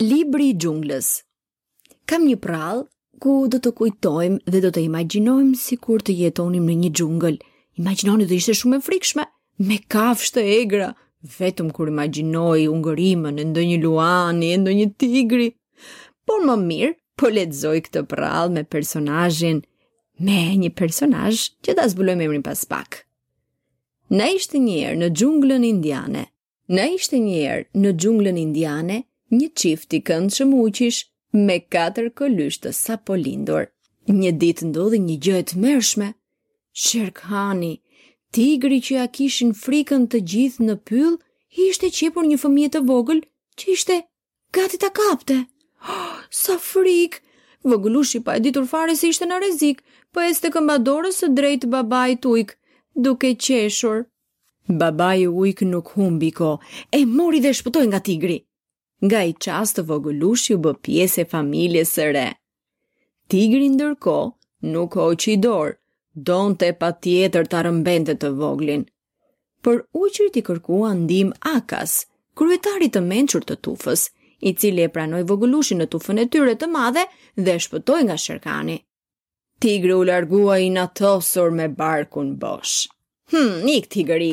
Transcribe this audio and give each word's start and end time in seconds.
Libri 0.00 0.46
i 0.48 0.52
gjunglës 0.56 1.06
Kam 2.08 2.22
një 2.24 2.38
prallë 2.40 2.86
ku 3.20 3.32
do 3.52 3.58
të 3.60 3.68
kujtojmë 3.76 4.52
dhe 4.52 4.60
do 4.64 4.70
të 4.72 4.80
imaginojmë 4.86 5.58
si 5.62 5.76
kur 5.82 6.00
të 6.00 6.14
jetonim 6.16 6.64
në 6.70 6.76
një 6.84 6.90
gjungëll. 6.96 7.36
Imaginojmë 7.82 8.24
dhe 8.30 8.38
ishte 8.40 8.54
shumë 8.60 8.78
e 8.78 8.84
frikshme, 8.86 9.26
me 9.68 9.76
kafsh 9.92 10.30
të 10.32 10.44
egra, 10.54 10.86
vetëm 11.34 11.68
kur 11.76 11.90
imaginojë 11.92 12.64
ungërimën, 12.72 13.36
në 13.36 13.44
ndonjë 13.50 13.74
një 13.74 13.82
luani, 13.84 14.48
në 14.54 14.60
ndonjë 14.62 14.78
një 14.78 14.94
tigri. 15.04 15.50
Por 16.24 16.48
më 16.48 16.56
mirë, 16.62 16.96
po 17.20 17.28
letëzoj 17.36 17.74
këtë 17.90 18.04
prallë 18.14 18.56
me 18.56 18.64
personajin, 18.76 19.60
me 20.16 20.40
një 20.64 20.72
personaj 20.80 21.34
që 21.60 21.76
da 21.76 21.84
zbuloj 21.92 22.16
me 22.24 22.30
pas 22.48 22.64
pak. 22.72 23.02
Në 24.16 24.32
ishte 24.40 24.64
njerë 24.64 24.96
në 25.04 25.12
gjunglën 25.20 25.68
indiane, 25.74 26.24
në 26.72 26.88
ishte 26.96 27.20
njerë 27.28 27.68
në 27.84 27.96
gjunglën 28.00 28.42
indiane, 28.46 29.02
një 29.34 29.48
qifti 29.62 29.98
këndë 30.08 30.36
që 30.36 30.44
muqish 30.52 30.96
me 31.48 31.56
katër 31.74 32.06
këllysht 32.18 32.64
të 32.66 32.72
sapo 32.78 33.16
lindur. 33.18 33.66
Një 34.10 34.32
ditë 34.42 34.68
ndodhi 34.70 34.98
një 35.04 35.16
gjëhet 35.26 35.52
mërshme, 35.64 36.08
shërk 36.84 37.20
hani, 37.30 37.76
tigri 38.34 38.80
që 38.88 38.98
a 39.04 39.08
kishin 39.18 39.52
frikën 39.62 40.08
të 40.10 40.22
gjithë 40.32 40.66
në 40.70 40.76
pyll, 40.90 41.12
ishte 41.66 41.92
qepur 42.00 42.26
një 42.30 42.40
fëmije 42.42 42.72
të 42.76 42.82
vogël 42.90 43.22
që 43.58 43.70
ishte 43.76 44.00
gati 44.58 44.80
të 44.82 44.90
kapte. 44.98 45.38
oh, 45.94 46.18
sa 46.42 46.58
frikë! 46.70 47.22
Vogulushi 47.62 48.22
pa 48.24 48.34
e 48.38 48.40
ditur 48.40 48.64
fare 48.66 48.94
se 48.96 49.10
ishte 49.12 49.26
në 49.28 49.38
rrezik, 49.42 49.82
po 50.14 50.24
ishte 50.26 50.50
këmba 50.50 50.78
dorës 50.82 51.20
së 51.22 51.30
drejtë 51.38 51.70
babait 51.76 52.18
të 52.22 52.34
ujk, 52.34 52.56
duke 52.96 53.34
qeshur. 53.36 54.06
Babai 54.82 55.26
ujk 55.28 55.60
nuk 55.70 55.90
humbi 55.94 56.30
kohë, 56.40 56.64
e 56.98 57.04
mori 57.06 57.42
dhe 57.44 57.52
shpëtoi 57.60 57.88
nga 57.90 58.00
tigri 58.06 58.40
nga 59.04 59.22
i 59.24 59.34
qas 59.44 59.70
të 59.76 59.82
vogëlush 59.88 60.50
ju 60.50 60.58
bë 60.64 60.74
pjesë 60.84 61.22
e 61.24 61.28
familjes 61.30 61.92
së 61.96 62.06
re. 62.16 62.26
Tigri 63.32 63.70
ndërko 63.72 64.16
nuk 64.74 64.96
o 65.00 65.06
që 65.16 65.34
i 65.34 65.36
dorë, 65.44 65.76
donë 66.28 66.58
të 66.60 66.68
pa 66.80 66.90
tjetër 67.00 67.48
të 67.48 67.62
rëmbente 67.66 68.16
të 68.20 68.32
voglin. 68.40 68.84
Për 69.64 69.80
uqër 69.96 70.30
t'i 70.34 70.42
kërkua 70.50 70.92
ndim 71.04 71.30
Akas, 71.54 72.02
kryetarit 72.36 72.92
të 72.96 73.02
menqur 73.06 73.44
të 73.44 73.56
tufës, 73.64 74.08
i 74.48 74.52
cili 74.56 74.84
e 74.86 74.90
pranoj 74.92 75.24
vogëlushin 75.28 75.80
në 75.82 75.88
tufën 75.92 76.20
e 76.22 76.28
tyre 76.32 76.54
të 76.60 76.68
madhe 76.74 77.04
dhe 77.46 77.56
shpëtoj 77.60 78.02
nga 78.06 78.16
shërkani. 78.20 78.78
Tigri 79.60 79.92
u 80.00 80.04
largua 80.08 80.56
i 80.64 80.70
natosur 80.72 81.52
me 81.52 81.66
barkun 81.76 82.34
bosh. 82.40 82.86
Hmm, 83.32 83.60
ik 83.68 83.90
tigri, 83.92 84.30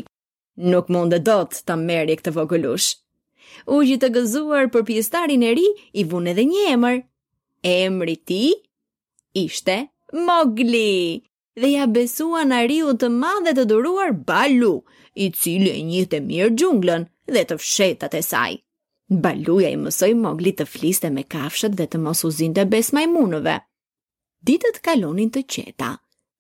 nuk 0.72 0.88
mund 0.92 1.12
dhe 1.14 1.20
do 1.28 1.40
të 1.52 1.68
të 1.68 1.76
meri 1.88 2.16
këtë 2.20 2.32
vogëlushë 2.40 2.96
gjithë 3.66 4.00
të 4.02 4.10
gëzuar 4.16 4.68
për 4.74 4.84
pjestarin 4.88 5.44
e 5.48 5.52
ri 5.58 5.68
i 5.94 6.04
vune 6.04 6.34
dhe 6.34 6.44
një 6.46 6.66
emër. 6.74 7.02
Emri 7.64 8.16
ti 8.18 8.54
ishte 9.34 9.78
Mogli 10.14 11.24
dhe 11.60 11.68
ja 11.74 11.86
besua 11.88 12.46
në 12.46 12.60
riu 12.70 12.94
të 12.96 13.10
madhe 13.12 13.54
të 13.58 13.66
duruar 13.68 14.12
Balu, 14.14 14.84
i 15.16 15.32
cili 15.32 15.70
e 15.74 15.82
një 15.84 16.06
të 16.12 16.22
mirë 16.24 16.54
gjunglën 16.60 17.04
dhe 17.34 17.44
të 17.50 17.58
fshetat 17.60 18.14
e 18.14 18.22
saj. 18.24 18.54
Baluja 19.10 19.70
i 19.70 19.76
mësoj 19.80 20.12
Mogli 20.20 20.54
të 20.56 20.66
fliste 20.68 21.10
me 21.12 21.24
kafshët 21.24 21.76
dhe 21.80 21.88
të 21.88 22.00
mos 22.04 22.24
uzin 22.28 22.54
të 22.56 22.66
bes 22.72 22.94
majmunëve. 22.96 23.58
Ditët 24.48 24.80
kalonin 24.86 25.30
të 25.34 25.44
qeta. 25.44 25.94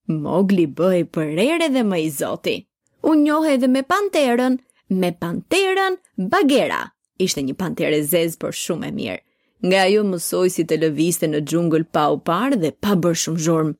Mogli 0.07 0.67
bëj 0.67 1.03
për 1.11 1.35
ere 1.43 1.67
dhe 1.73 1.83
më 1.83 1.97
i 2.05 2.09
zoti. 2.11 2.57
U 3.03 3.15
njohë 3.15 3.57
edhe 3.57 3.67
me 3.71 3.81
panterën, 3.87 4.59
me 4.89 5.11
panterën 5.21 5.97
bagera 6.31 6.85
ishte 7.19 7.41
një 7.41 7.55
panter 7.57 7.93
e 7.97 8.01
zez 8.05 8.35
por 8.41 8.53
shumë 8.63 8.89
e 8.89 8.93
mirë. 8.97 9.19
Nga 9.67 9.79
ajo 9.87 10.01
mësoj 10.11 10.47
si 10.53 10.63
të 10.69 10.77
lëviste 10.83 11.27
në 11.31 11.39
gjungël 11.49 11.85
pa 11.93 12.07
u 12.13 12.19
parë 12.27 12.59
dhe 12.61 12.71
pa 12.83 12.93
bërë 13.01 13.21
shumë 13.23 13.43
zhormë. 13.45 13.75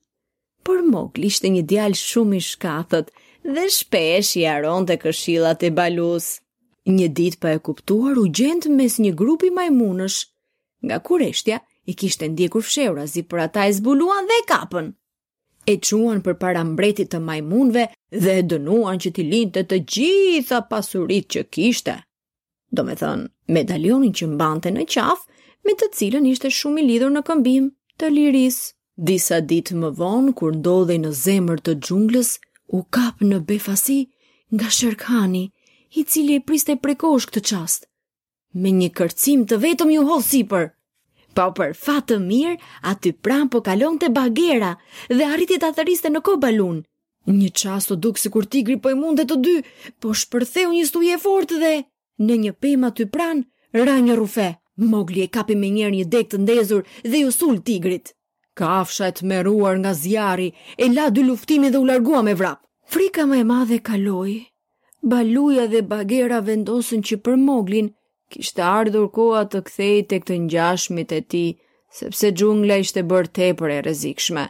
Por 0.66 0.82
Mogli 0.90 1.30
ishte 1.30 1.50
një 1.54 1.62
djalë 1.70 1.98
shumë 2.00 2.38
i 2.40 2.44
shkathët 2.48 3.12
dhe 3.54 3.66
shpesh 3.74 4.32
i 4.40 4.46
aron 4.50 4.86
të 4.86 4.98
e 5.68 5.74
balus. 5.80 6.26
Një 6.88 7.08
dit 7.20 7.36
pa 7.40 7.50
e 7.54 7.58
kuptuar 7.58 8.16
u 8.18 8.26
gjendë 8.38 8.70
mes 8.76 8.98
një 8.98 9.12
grupi 9.14 9.50
majmunësh. 9.50 10.18
Nga 10.84 10.98
kureshtja, 11.06 11.58
i 11.86 11.94
kishte 11.94 12.28
ndjekur 12.28 12.62
fshevra 12.62 13.06
zi 13.06 13.22
për 13.22 13.38
ata 13.44 13.66
e 13.68 13.72
zbuluan 13.72 14.24
dhe 14.26 14.36
e 14.40 14.44
kapën. 14.52 14.90
E 15.68 15.74
çuan 15.86 16.20
për 16.24 16.36
mbretit 16.64 17.10
të 17.12 17.20
majmunve 17.20 17.88
dhe 18.10 18.32
e 18.38 18.42
dënuan 18.42 18.96
që 18.98 19.12
ti 19.14 19.22
linte 19.22 19.64
të 19.64 19.76
gjitha 19.84 20.60
pasurit 20.70 21.26
që 21.32 21.40
kishte 21.50 22.07
do 22.74 22.84
me 22.88 22.94
thënë 23.00 23.52
medaljonin 23.56 24.14
që 24.18 24.26
mbante 24.34 24.72
në 24.74 24.84
qaf, 24.92 25.22
me 25.66 25.74
të 25.80 25.88
cilën 25.98 26.26
ishte 26.30 26.50
shumë 26.60 26.82
i 26.82 26.86
lidhur 26.90 27.12
në 27.14 27.22
këmbim 27.28 27.70
të 28.00 28.10
liris. 28.14 28.58
Disa 29.10 29.38
ditë 29.40 29.76
më 29.78 29.90
vonë, 30.00 30.32
kur 30.34 30.56
ndodhe 30.58 30.96
në 31.00 31.12
zemër 31.14 31.60
të 31.64 31.76
gjunglës, 31.86 32.32
u 32.76 32.82
kap 32.94 33.22
në 33.22 33.38
befasi 33.48 33.98
nga 34.54 34.70
shërkani, 34.74 35.44
i 35.98 36.02
cili 36.04 36.38
e 36.40 36.44
priste 36.48 36.76
prekosh 36.76 37.28
këtë 37.30 37.44
qastë, 37.50 37.86
Me 38.58 38.70
një 38.72 38.88
kërcim 38.96 39.42
të 39.46 39.58
vetëm 39.60 39.90
ju 39.92 40.02
hollë 40.08 40.24
siper. 40.26 40.70
Pa 41.36 41.50
për 41.56 41.74
fatë 41.76 42.14
të 42.14 42.16
mirë, 42.24 42.54
aty 42.90 43.12
pranë 43.22 43.50
po 43.52 43.60
kalon 43.66 43.98
të 44.00 44.08
bagera 44.16 44.70
dhe 45.12 45.26
arriti 45.32 45.58
të 45.60 45.68
atëriste 45.68 46.08
në 46.10 46.22
ko 46.26 46.38
balun. 46.42 46.80
Një 47.28 47.50
qastë 47.60 47.92
të 47.92 47.98
dukë 48.06 48.22
si 48.22 48.32
kur 48.34 48.48
tigri 48.54 48.78
po 48.80 48.90
i 48.90 48.96
mund 48.98 49.20
të 49.28 49.36
dy, 49.44 49.56
po 50.00 50.16
shpërtheu 50.22 50.72
një 50.74 50.88
stuje 50.90 51.18
fort 51.24 51.52
dhe... 51.60 51.76
Në 52.26 52.36
një 52.42 52.52
pema 52.64 52.88
aty 52.92 53.04
pran, 53.14 53.42
ra 53.74 53.98
një 54.04 54.14
rufe. 54.18 54.48
Mogli 54.90 55.24
e 55.24 55.28
kapi 55.34 55.54
me 55.58 55.68
njerë 55.74 55.94
një 55.98 56.06
dek 56.14 56.28
të 56.32 56.40
ndezur 56.44 56.84
dhe 57.04 57.20
ju 57.24 57.30
sul 57.34 57.56
tigrit. 57.68 58.12
Kafsha 58.58 59.08
e 59.10 59.14
të 59.18 59.26
meruar 59.30 59.78
nga 59.78 59.92
zjari, 60.00 60.50
e 60.78 60.84
la 60.92 61.08
dy 61.14 61.22
luftimi 61.26 61.70
dhe 61.70 61.78
u 61.82 61.86
largua 61.88 62.22
me 62.26 62.34
vrap. 62.40 62.60
Frika 62.94 63.26
më 63.26 63.40
e 63.42 63.44
madhe 63.50 63.78
kaloi. 63.88 64.36
Baluja 65.02 65.66
dhe 65.70 65.82
bagera 65.90 66.40
vendosën 66.46 67.02
që 67.06 67.18
për 67.26 67.36
moglin, 67.46 67.90
kishte 68.34 68.62
ardhur 68.66 69.08
koha 69.18 69.44
të 69.52 69.62
kthej 69.68 69.98
të 70.10 70.20
këtë 70.22 70.38
njashmit 70.46 71.14
e 71.14 71.20
ti, 71.30 71.44
sepse 71.98 72.32
gjungla 72.38 72.80
ishte 72.82 73.04
bërë 73.10 73.32
tepër 73.38 73.74
e 73.76 73.78
rezikshme. 73.88 74.48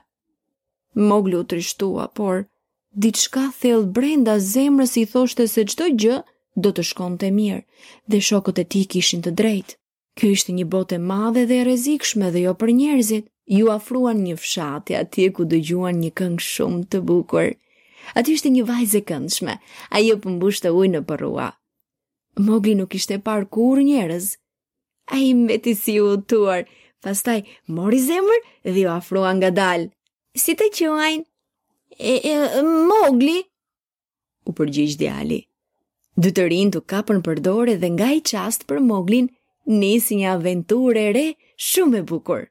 Moglu 1.09 1.43
u 1.45 1.49
trishtua, 1.53 2.09
por, 2.17 2.47
diçka 3.05 3.49
thellë 3.61 3.93
brenda 3.99 4.39
zemrës 4.53 4.97
i 4.97 5.05
thoshte 5.13 5.47
se 5.53 5.67
qdo 5.69 5.91
gjë, 6.05 6.23
do 6.63 6.73
të 6.75 6.85
shkon 6.91 7.17
të 7.23 7.31
mirë, 7.35 7.63
dhe 8.11 8.21
shokët 8.29 8.61
e 8.63 8.65
ti 8.75 8.83
kishin 8.95 9.23
të 9.23 9.33
drejtë. 9.41 9.77
Kjo 10.19 10.31
ishte 10.35 10.53
një 10.57 10.65
botë 10.75 10.97
e 10.99 11.05
madhe 11.11 11.45
dhe 11.47 11.61
e 11.63 11.67
rezikshme 11.69 12.33
dhe 12.35 12.45
jo 12.47 12.55
për 12.61 12.73
njerëzit. 12.81 13.27
Ju 13.49 13.71
afruan 13.73 14.19
një 14.21 14.35
fshati 14.43 14.93
atje 14.99 15.29
ku 15.33 15.47
dëgjuan 15.51 16.03
një 16.03 16.11
këngë 16.19 16.45
shumë 16.47 16.83
të 16.93 16.99
bukur. 17.09 17.47
Aty 18.19 18.35
ishte 18.37 18.51
një 18.53 18.65
vajzë 18.69 19.01
këndshme, 19.09 19.55
këndshme, 19.55 19.55
ajo 19.99 20.19
pëmbushte 20.25 20.69
ujë 20.77 20.91
në 20.95 21.01
përrua. 21.09 21.47
Mogli 22.49 22.75
nuk 22.77 22.95
ishte 22.99 23.17
parë 23.29 23.49
kur 23.55 23.81
njerëz. 23.87 24.35
A 25.17 25.17
i 25.17 25.31
meti 25.39 25.73
si 25.79 25.95
u 26.03 26.11
tuar, 26.29 26.67
pastaj 27.03 27.39
mori 27.73 28.03
zemër 28.05 28.43
dhe 28.69 28.81
ju 28.83 28.91
afruan 28.93 29.41
nga 29.41 29.51
dalë. 29.61 29.89
Si 30.39 30.53
të 30.55 30.69
quajnë? 30.77 31.25
E, 31.99 32.15
e, 32.35 32.63
mogli? 32.91 33.39
U 34.49 34.53
përgjish 34.55 34.97
djali. 35.01 35.41
Dy 36.23 36.31
të 36.37 36.45
rinë 36.51 36.73
të 36.77 36.81
kapën 36.93 37.21
për 37.27 37.41
dore 37.49 37.75
dhe 37.83 37.91
nga 37.95 38.09
i 38.19 38.21
qast 38.31 38.65
për 38.71 38.81
moglin, 38.87 39.27
nisi 39.83 40.17
një 40.23 40.31
aventur 40.35 40.97
e 41.07 41.09
re 41.19 41.27
shumë 41.71 42.01
e 42.03 42.07
bukur. 42.13 42.49